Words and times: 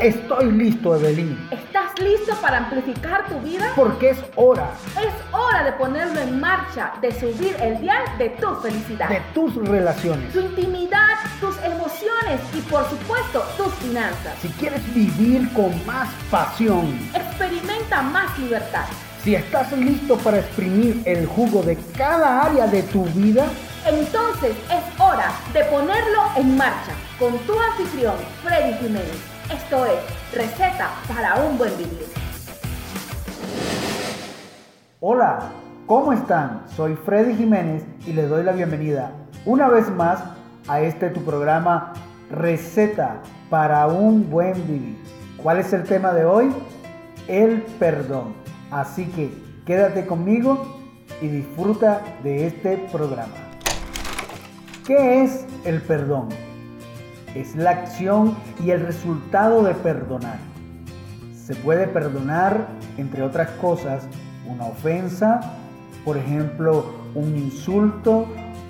Estoy 0.00 0.52
listo, 0.52 0.94
Evelyn. 0.94 1.48
¿Estás 1.50 1.98
listo 1.98 2.34
para 2.42 2.58
amplificar 2.58 3.26
tu 3.28 3.40
vida? 3.40 3.72
Porque 3.74 4.10
es 4.10 4.18
hora. 4.34 4.70
Es 5.00 5.14
hora 5.32 5.64
de 5.64 5.72
ponerlo 5.72 6.20
en 6.20 6.38
marcha, 6.38 6.92
de 7.00 7.12
subir 7.18 7.56
el 7.60 7.80
dial 7.80 8.04
de 8.18 8.28
tu 8.30 8.54
felicidad. 8.56 9.08
De 9.08 9.22
tus 9.32 9.54
relaciones. 9.54 10.32
Tu 10.34 10.40
intimidad, 10.40 11.16
tus 11.40 11.56
emociones 11.64 12.40
y 12.54 12.60
por 12.62 12.88
supuesto 12.90 13.42
tus 13.56 13.72
finanzas. 13.74 14.34
Si 14.42 14.48
quieres 14.48 14.82
vivir 14.94 15.50
con 15.54 15.72
más 15.86 16.08
pasión. 16.30 16.98
Experimenta 17.14 18.02
más 18.02 18.38
libertad. 18.38 18.84
Si 19.24 19.34
estás 19.34 19.72
listo 19.72 20.18
para 20.18 20.40
exprimir 20.40 21.02
el 21.06 21.26
jugo 21.26 21.62
de 21.62 21.76
cada 21.96 22.42
área 22.42 22.66
de 22.66 22.82
tu 22.82 23.04
vida. 23.06 23.46
Entonces 23.86 24.56
es 24.70 25.00
hora 25.00 25.32
de 25.54 25.64
ponerlo 25.64 26.22
en 26.36 26.56
marcha 26.56 26.92
con 27.18 27.38
tu 27.46 27.58
anfitrión, 27.58 28.16
Freddy 28.42 28.74
Jiménez. 28.74 29.35
Esto 29.52 29.86
es 29.86 30.34
Receta 30.34 30.90
para 31.06 31.36
un 31.36 31.56
buen 31.56 31.70
vivir. 31.78 32.04
Hola, 34.98 35.52
¿cómo 35.86 36.12
están? 36.12 36.64
Soy 36.74 36.96
Freddy 36.96 37.36
Jiménez 37.36 37.84
y 38.08 38.12
les 38.12 38.28
doy 38.28 38.42
la 38.42 38.50
bienvenida 38.50 39.12
una 39.44 39.68
vez 39.68 39.88
más 39.88 40.18
a 40.66 40.80
este 40.80 41.10
tu 41.10 41.22
programa 41.22 41.92
Receta 42.28 43.22
para 43.48 43.86
un 43.86 44.28
buen 44.28 44.54
vivir. 44.66 44.98
¿Cuál 45.40 45.58
es 45.58 45.72
el 45.72 45.84
tema 45.84 46.12
de 46.12 46.24
hoy? 46.24 46.52
El 47.28 47.62
perdón. 47.78 48.34
Así 48.72 49.06
que 49.06 49.30
quédate 49.64 50.06
conmigo 50.06 50.80
y 51.22 51.28
disfruta 51.28 52.02
de 52.24 52.48
este 52.48 52.78
programa. 52.90 53.34
¿Qué 54.84 55.22
es 55.22 55.46
el 55.64 55.80
perdón? 55.82 56.30
Es 57.40 57.54
la 57.54 57.70
acción 57.70 58.36
y 58.64 58.70
el 58.70 58.80
resultado 58.80 59.62
de 59.62 59.74
perdonar. 59.74 60.38
Se 61.34 61.54
puede 61.54 61.86
perdonar, 61.86 62.66
entre 62.96 63.22
otras 63.22 63.50
cosas, 63.60 64.04
una 64.48 64.64
ofensa, 64.64 65.40
por 66.04 66.16
ejemplo, 66.16 66.86
un 67.14 67.36
insulto, 67.36 68.26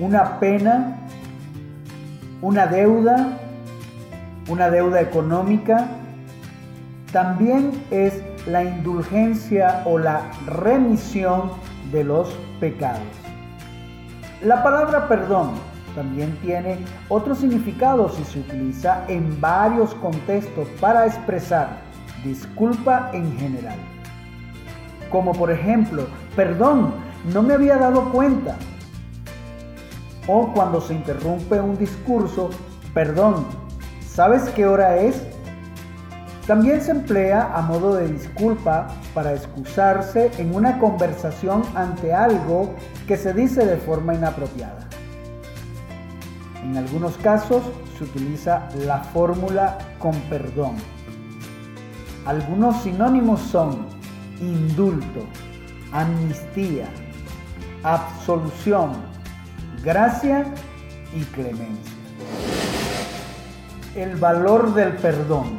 una 0.00 0.38
pena, 0.40 0.96
una 2.42 2.66
deuda, 2.66 3.38
una 4.48 4.70
deuda 4.70 5.00
económica. 5.00 5.86
También 7.12 7.72
es 7.90 8.22
la 8.46 8.64
indulgencia 8.64 9.82
o 9.84 9.98
la 9.98 10.22
remisión 10.46 11.52
de 11.92 12.04
los 12.04 12.28
pecados. 12.60 13.02
La 14.42 14.62
palabra 14.62 15.08
perdón 15.08 15.67
también 15.98 16.38
tiene 16.42 16.78
otro 17.08 17.34
significado 17.34 18.08
si 18.08 18.22
se 18.22 18.38
utiliza 18.38 19.04
en 19.08 19.40
varios 19.40 19.92
contextos 19.94 20.68
para 20.80 21.06
expresar 21.06 21.70
disculpa 22.24 23.10
en 23.12 23.36
general. 23.36 23.76
Como 25.10 25.32
por 25.32 25.50
ejemplo, 25.50 26.06
perdón, 26.36 26.94
no 27.34 27.42
me 27.42 27.54
había 27.54 27.78
dado 27.78 28.12
cuenta. 28.12 28.54
O 30.28 30.52
cuando 30.54 30.80
se 30.80 30.94
interrumpe 30.94 31.60
un 31.60 31.76
discurso, 31.76 32.50
perdón, 32.94 33.44
¿sabes 34.06 34.48
qué 34.50 34.68
hora 34.68 34.98
es? 34.98 35.20
También 36.46 36.80
se 36.80 36.92
emplea 36.92 37.50
a 37.52 37.60
modo 37.62 37.96
de 37.96 38.06
disculpa 38.06 38.86
para 39.14 39.32
excusarse 39.32 40.30
en 40.38 40.54
una 40.54 40.78
conversación 40.78 41.62
ante 41.74 42.14
algo 42.14 42.72
que 43.08 43.16
se 43.16 43.32
dice 43.32 43.66
de 43.66 43.78
forma 43.78 44.14
inapropiada. 44.14 44.88
En 46.62 46.76
algunos 46.76 47.16
casos 47.18 47.62
se 47.96 48.04
utiliza 48.04 48.68
la 48.84 48.98
fórmula 48.98 49.78
con 49.98 50.14
perdón. 50.22 50.76
Algunos 52.26 52.82
sinónimos 52.82 53.40
son 53.40 53.86
indulto, 54.40 55.24
amnistía, 55.92 56.88
absolución, 57.82 58.92
gracia 59.82 60.44
y 61.14 61.22
clemencia. 61.24 61.94
El 63.94 64.16
valor 64.16 64.74
del 64.74 64.92
perdón. 64.94 65.58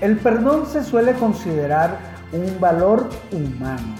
El 0.00 0.18
perdón 0.18 0.66
se 0.66 0.84
suele 0.84 1.14
considerar 1.14 1.98
un 2.32 2.58
valor 2.60 3.08
humano. 3.30 3.94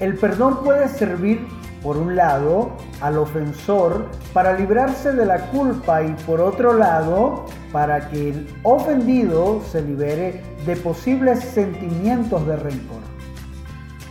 El 0.00 0.16
perdón 0.16 0.62
puede 0.62 0.88
servir 0.88 1.46
por 1.82 1.96
un 1.96 2.16
lado, 2.16 2.76
al 3.00 3.18
ofensor 3.18 4.06
para 4.32 4.56
librarse 4.58 5.12
de 5.12 5.26
la 5.26 5.50
culpa 5.50 6.02
y 6.02 6.12
por 6.26 6.40
otro 6.40 6.72
lado, 6.72 7.46
para 7.72 8.08
que 8.08 8.30
el 8.30 8.48
ofendido 8.62 9.60
se 9.70 9.82
libere 9.82 10.42
de 10.64 10.76
posibles 10.76 11.40
sentimientos 11.40 12.46
de 12.46 12.56
rencor. 12.56 13.02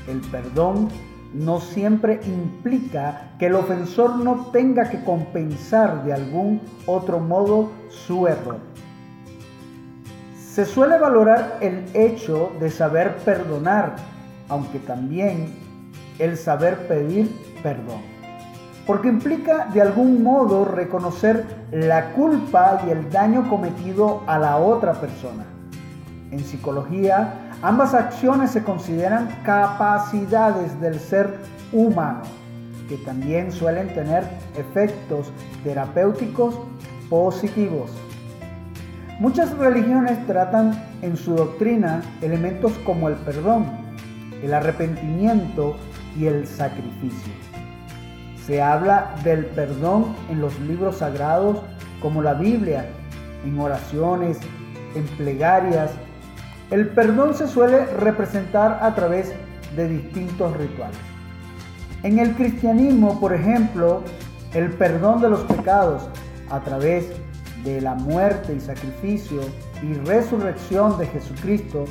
El 0.08 0.22
perdón 0.30 0.90
no 1.34 1.60
siempre 1.60 2.20
implica 2.26 3.32
que 3.40 3.48
el 3.48 3.56
ofensor 3.56 4.18
no 4.18 4.52
tenga 4.52 4.90
que 4.90 5.04
compensar 5.04 6.04
de 6.04 6.14
algún 6.14 6.62
otro 6.86 7.20
modo 7.20 7.72
su 7.90 8.28
error. 8.28 8.60
Se 10.38 10.66
suele 10.66 10.98
valorar 10.98 11.58
el 11.60 11.84
hecho 11.94 12.52
de 12.62 12.70
saber 12.70 13.18
perdonar, 13.18 13.98
aunque 14.48 14.80
también 14.80 15.54
el 16.20 16.38
saber 16.38 16.88
pedir 16.88 17.30
perdón. 17.62 18.15
Porque 18.86 19.08
implica 19.08 19.68
de 19.74 19.82
algún 19.82 20.24
modo 20.24 20.66
reconocer 20.66 21.46
la 21.72 22.12
culpa 22.12 22.82
y 22.88 22.92
el 22.92 23.10
daño 23.10 23.50
cometido 23.50 24.22
a 24.28 24.38
la 24.38 24.58
otra 24.58 24.94
persona. 24.94 25.46
En 26.32 26.40
psicología, 26.40 27.52
ambas 27.62 27.94
acciones 27.94 28.52
se 28.52 28.64
consideran 28.64 29.30
capacidades 29.44 30.80
del 30.82 31.00
ser 31.00 31.34
humano, 31.72 32.22
que 32.88 32.98
también 32.98 33.52
suelen 33.52 33.94
tener 33.94 34.24
efectos 34.56 35.32
terapéuticos 35.64 36.56
positivos. 37.10 37.92
Muchas 39.20 39.58
religiones 39.58 40.26
tratan 40.28 40.80
en 41.02 41.16
su 41.16 41.36
doctrina 41.36 42.02
elementos 42.22 42.74
como 42.86 43.08
el 43.08 43.16
perdón, 43.16 43.66
el 44.44 44.54
arrepentimiento 44.54 45.76
y 46.20 46.26
el 46.26 46.46
sacrificio. 46.46 47.34
Se 48.46 48.62
habla 48.62 49.16
del 49.24 49.46
perdón 49.48 50.16
en 50.30 50.40
los 50.40 50.60
libros 50.60 50.98
sagrados 50.98 51.58
como 52.00 52.22
la 52.22 52.36
Biblia, 52.36 52.86
en 53.44 53.60
oraciones, 53.60 54.38
en 54.94 55.04
plegarias. 55.18 55.92
El 56.70 56.90
perdón 56.90 57.34
se 57.34 57.48
suele 57.48 57.86
representar 57.86 58.80
a 58.82 58.94
través 58.94 59.34
de 59.76 59.88
distintos 59.88 60.56
rituales. 60.58 60.98
En 62.04 62.20
el 62.20 62.36
cristianismo, 62.36 63.20
por 63.20 63.34
ejemplo, 63.34 64.04
el 64.54 64.70
perdón 64.74 65.22
de 65.22 65.30
los 65.30 65.42
pecados 65.42 66.08
a 66.52 66.60
través 66.60 67.08
de 67.64 67.82
la 67.82 67.96
muerte 67.96 68.54
y 68.54 68.60
sacrificio 68.60 69.42
y 69.82 69.94
resurrección 70.06 71.00
de 71.00 71.08
Jesucristo, 71.08 71.86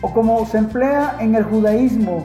o 0.00 0.12
como 0.12 0.46
se 0.46 0.58
emplea 0.58 1.16
en 1.18 1.34
el 1.34 1.42
judaísmo 1.42 2.24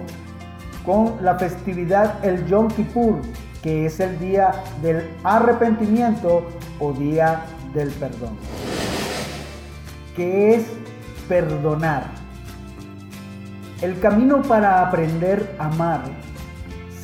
con 0.86 1.18
la 1.22 1.38
festividad 1.38 2.24
el 2.24 2.46
Yom 2.48 2.68
Kippur, 2.70 3.22
que 3.62 3.86
es 3.86 4.00
el 4.00 4.20
día 4.20 4.52
del 4.82 5.10
arrepentimiento 5.24 6.48
o 6.80 6.94
día 6.94 7.42
del 7.74 7.90
perdón. 7.90 8.38
¿Qué 10.16 10.56
es 10.56 10.66
perdonar? 11.28 12.04
El 13.82 14.00
camino 14.00 14.42
para 14.44 14.88
aprender 14.88 15.56
a 15.60 15.66
amar 15.66 16.02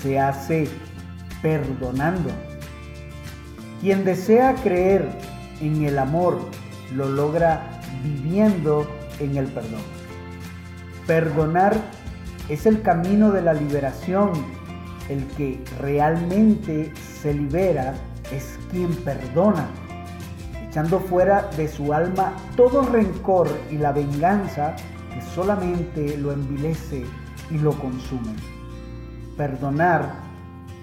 se 0.02 0.20
hace 0.20 0.70
perdonando. 1.42 2.30
Quien 3.82 4.06
desea 4.06 4.56
creer 4.56 5.10
en 5.60 5.84
el 5.84 5.98
amor 5.98 6.40
lo 6.94 7.10
logra 7.10 7.82
viviendo 8.04 8.88
en 9.20 9.38
el 9.38 9.46
perdón. 9.48 9.82
Perdonar 11.08 11.76
es 12.50 12.66
el 12.66 12.82
camino 12.82 13.32
de 13.32 13.42
la 13.42 13.54
liberación. 13.54 14.32
El 15.10 15.26
que 15.38 15.64
realmente 15.80 16.94
se 17.22 17.34
libera 17.34 17.94
es 18.32 18.58
quien 18.72 18.94
perdona, 19.04 19.68
echando 20.68 21.00
fuera 21.00 21.50
de 21.58 21.68
su 21.68 21.94
alma 21.94 22.34
todo 22.56 22.82
rencor 22.84 23.50
y 23.70 23.78
la 23.78 23.92
venganza 23.92 24.76
que 25.14 25.22
solamente 25.22 26.18
lo 26.18 26.32
envilece 26.32 27.06
y 27.50 27.58
lo 27.58 27.74
consume. 27.74 28.34
Perdonar, 29.36 30.14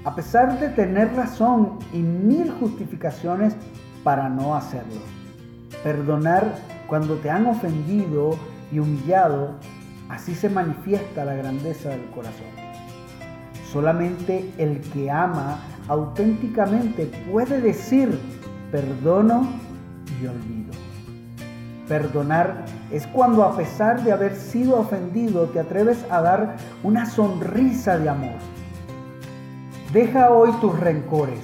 a 0.05 0.15
pesar 0.15 0.61
de 0.61 0.69
tener 0.71 1.15
razón 1.15 1.79
y 1.93 1.99
mil 1.99 2.51
justificaciones 2.61 3.55
para 4.05 4.29
no 4.29 4.55
hacerlo. 4.55 5.01
Perdonar 5.83 6.55
cuando 6.87 7.15
te 7.17 7.31
han 7.31 7.47
ofendido 7.47 8.37
y 8.71 8.79
humillado 8.79 9.55
Así 10.09 10.35
se 10.35 10.49
manifiesta 10.49 11.25
la 11.25 11.35
grandeza 11.35 11.91
del 11.91 12.05
corazón. 12.07 12.47
Solamente 13.73 14.51
el 14.57 14.81
que 14.81 15.11
ama 15.11 15.59
auténticamente 15.89 17.07
puede 17.31 17.61
decir 17.61 18.19
perdono 18.73 19.49
y 20.21 20.27
olvido. 20.27 20.73
Perdonar 21.87 22.65
es 22.91 23.07
cuando 23.07 23.45
a 23.45 23.57
pesar 23.57 24.03
de 24.03 24.13
haber 24.13 24.37
sido 24.37 24.79
ofendido 24.79 25.47
te 25.47 25.61
atreves 25.61 26.05
a 26.11 26.21
dar 26.21 26.57
una 26.83 27.07
sonrisa 27.07 27.99
de 27.99 28.09
amor. 28.09 28.37
Deja 29.93 30.31
hoy 30.31 30.53
tus 30.61 30.79
rencores, 30.79 31.41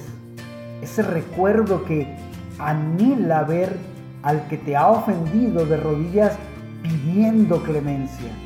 ese 0.81 1.01
recuerdo 1.01 1.83
que 1.85 2.15
anhela 2.59 3.43
ver 3.43 3.75
al 4.21 4.47
que 4.47 4.57
te 4.57 4.75
ha 4.75 4.87
ofendido 4.87 5.65
de 5.65 5.77
rodillas 5.77 6.37
pidiendo 6.83 7.63
clemencia. 7.63 8.44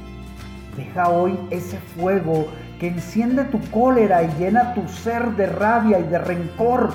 Deja 0.80 1.10
hoy 1.10 1.38
ese 1.50 1.78
fuego 1.78 2.48
que 2.80 2.88
enciende 2.88 3.44
tu 3.44 3.60
cólera 3.70 4.24
y 4.24 4.30
llena 4.40 4.74
tu 4.74 4.88
ser 4.88 5.36
de 5.36 5.46
rabia 5.46 6.00
y 6.00 6.04
de 6.04 6.18
rencor. 6.18 6.92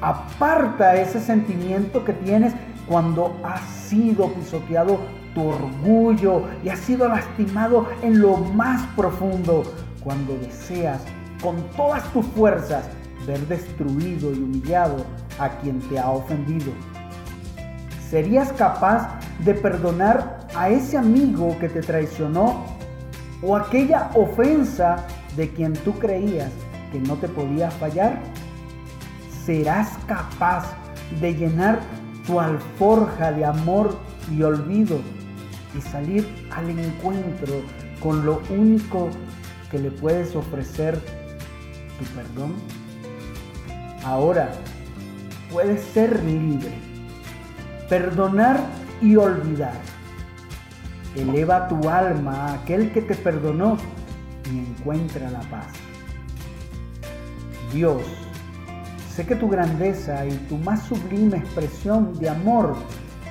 Aparta 0.00 0.96
ese 0.96 1.20
sentimiento 1.20 2.02
que 2.02 2.14
tienes 2.14 2.54
cuando 2.86 3.36
has 3.44 3.60
sido 3.60 4.32
pisoteado 4.32 5.00
tu 5.34 5.48
orgullo 5.48 6.44
y 6.64 6.70
has 6.70 6.78
sido 6.78 7.08
lastimado 7.08 7.86
en 8.00 8.22
lo 8.22 8.38
más 8.38 8.86
profundo, 8.96 9.64
cuando 10.02 10.38
deseas 10.38 11.02
con 11.42 11.56
todas 11.76 12.02
tus 12.14 12.24
fuerzas 12.28 12.88
ver 13.26 13.40
destruido 13.48 14.32
y 14.32 14.38
humillado 14.38 15.04
a 15.38 15.50
quien 15.60 15.78
te 15.90 15.98
ha 15.98 16.08
ofendido. 16.08 16.72
¿Serías 18.08 18.50
capaz 18.54 19.18
de 19.40 19.52
perdonar 19.52 20.38
a 20.56 20.70
ese 20.70 20.96
amigo 20.96 21.54
que 21.60 21.68
te 21.68 21.82
traicionó 21.82 22.77
o 23.42 23.56
aquella 23.56 24.10
ofensa 24.14 25.04
de 25.36 25.50
quien 25.50 25.72
tú 25.72 25.92
creías 25.98 26.52
que 26.92 27.00
no 27.00 27.14
te 27.16 27.28
podía 27.28 27.70
fallar? 27.70 28.18
¿Serás 29.44 29.90
capaz 30.06 30.74
de 31.20 31.34
llenar 31.34 31.80
tu 32.26 32.40
alforja 32.40 33.32
de 33.32 33.44
amor 33.44 33.98
y 34.30 34.42
olvido 34.42 35.00
y 35.76 35.80
salir 35.80 36.26
al 36.50 36.68
encuentro 36.70 37.62
con 38.00 38.24
lo 38.24 38.42
único 38.50 39.08
que 39.70 39.78
le 39.78 39.90
puedes 39.90 40.34
ofrecer 40.34 40.98
tu 41.98 42.04
perdón? 42.14 42.54
Ahora 44.04 44.50
puedes 45.52 45.82
ser 45.82 46.22
libre, 46.24 46.72
perdonar 47.88 48.60
y 49.00 49.16
olvidar. 49.16 49.97
Eleva 51.18 51.68
tu 51.68 51.88
alma 51.88 52.46
a 52.46 52.54
aquel 52.54 52.92
que 52.92 53.02
te 53.02 53.14
perdonó 53.14 53.76
y 54.50 54.58
encuentra 54.58 55.30
la 55.30 55.40
paz. 55.40 55.66
Dios 57.72 58.02
Sé 59.18 59.26
que 59.26 59.34
tu 59.34 59.48
grandeza 59.48 60.24
y 60.26 60.30
tu 60.48 60.56
más 60.58 60.84
sublime 60.84 61.38
expresión 61.38 62.16
de 62.20 62.28
amor 62.28 62.76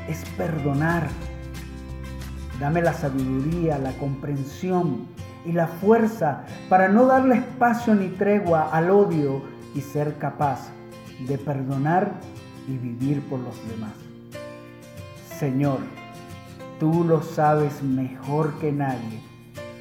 es 0.10 0.26
perdonar. 0.32 1.08
Dame 2.60 2.82
la 2.82 2.92
sabiduría, 2.92 3.78
la 3.78 3.94
comprensión 3.94 5.08
y 5.46 5.54
la 5.54 5.68
fuerza 5.68 6.44
para 6.68 6.90
no 6.90 7.06
darle 7.06 7.36
espacio 7.36 7.96
ni 7.96 8.10
tregua 8.10 8.70
al 8.74 8.92
odio 8.92 9.44
y 9.76 9.80
ser 9.80 10.18
capaz 10.18 10.72
de 11.26 11.38
perdonar 11.38 12.12
y 12.68 12.76
vivir 12.78 13.22
por 13.22 13.40
los 13.40 13.56
demás. 13.70 13.94
Señor, 15.40 15.80
tú 16.80 17.04
lo 17.04 17.22
sabes 17.22 17.82
mejor 17.82 18.54
que 18.60 18.72
nadie. 18.72 19.22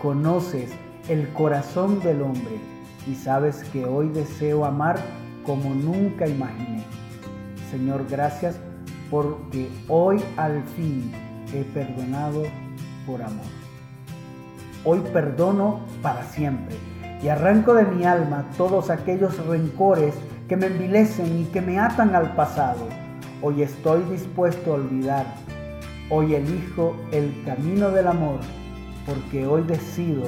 Conoces 0.01 0.71
el 1.09 1.29
corazón 1.33 2.01
del 2.01 2.23
hombre 2.23 2.59
y 3.07 3.15
sabes 3.15 3.65
que 3.73 3.85
hoy 3.85 4.09
deseo 4.09 4.65
amar 4.65 4.99
como 5.45 5.75
nunca 5.75 6.27
imaginé. 6.27 6.83
Señor, 7.71 8.07
gracias 8.11 8.59
porque 9.11 9.69
hoy 9.89 10.23
al 10.37 10.63
fin 10.77 11.13
he 11.53 11.63
perdonado 11.63 12.43
por 13.07 13.23
amor. 13.23 13.47
Hoy 14.85 15.01
perdono 15.13 15.81
para 16.03 16.23
siempre 16.25 16.77
y 17.23 17.29
arranco 17.29 17.75
de 17.75 17.85
mi 17.85 18.05
alma 18.05 18.45
todos 18.57 18.91
aquellos 18.91 19.37
rencores 19.47 20.15
que 20.49 20.57
me 20.57 20.67
envilecen 20.67 21.41
y 21.41 21.45
que 21.47 21.61
me 21.61 21.79
atan 21.79 22.15
al 22.15 22.35
pasado. 22.35 22.87
Hoy 23.43 23.63
estoy 23.63 24.03
dispuesto 24.05 24.73
a 24.73 24.75
olvidar. 24.77 25.27
Hoy 26.09 26.37
elijo 26.37 26.97
el 27.11 27.35
camino 27.45 27.91
del 27.91 28.07
amor 28.07 28.39
porque 29.07 29.45
hoy 29.45 29.63
decido 29.63 30.23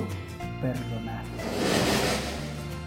perdonar. 0.60 1.22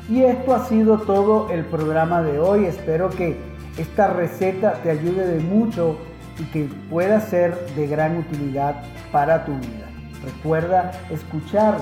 Y 0.09 0.23
esto 0.23 0.53
ha 0.53 0.65
sido 0.65 0.97
todo 0.99 1.49
el 1.51 1.63
programa 1.63 2.21
de 2.21 2.37
hoy. 2.39 2.65
Espero 2.65 3.09
que 3.09 3.37
esta 3.77 4.07
receta 4.07 4.73
te 4.83 4.91
ayude 4.91 5.25
de 5.25 5.39
mucho 5.39 5.95
y 6.37 6.43
que 6.51 6.69
pueda 6.89 7.21
ser 7.21 7.57
de 7.75 7.87
gran 7.87 8.17
utilidad 8.17 8.83
para 9.13 9.45
tu 9.45 9.53
vida. 9.53 9.87
Recuerda 10.25 10.91
escuchar 11.09 11.77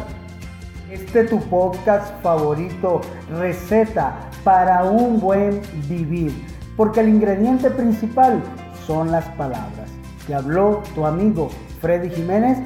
este 0.92 1.24
tu 1.24 1.40
podcast 1.50 2.22
favorito, 2.22 3.02
receta 3.32 4.30
para 4.44 4.84
un 4.84 5.20
buen 5.20 5.62
vivir, 5.88 6.32
porque 6.78 7.00
el 7.00 7.10
ingrediente 7.10 7.72
principal 7.72 8.42
son 8.86 9.12
las 9.12 9.26
palabras. 9.30 9.89
Te 10.30 10.36
habló 10.36 10.84
tu 10.94 11.08
amigo 11.08 11.50
Freddy 11.82 12.08
Jiménez. 12.12 12.60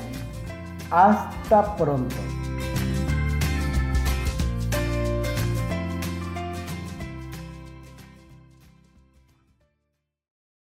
Hasta 0.92 1.78
pronto. 1.78 2.14